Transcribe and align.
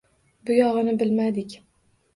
Bu 0.49 0.55
yog`ini 0.55 0.97
bilmadik 1.05 1.59